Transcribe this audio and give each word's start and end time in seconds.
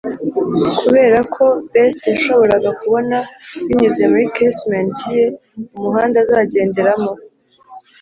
kuberako 0.79 1.43
bess 1.71 1.97
yashoboraga 2.11 2.69
kubona, 2.79 3.17
binyuze 3.65 4.01
muri 4.11 4.25
casement 4.35 4.97
ye, 5.15 5.23
umuhanda 5.77 6.17
azagenderamo. 6.23 7.11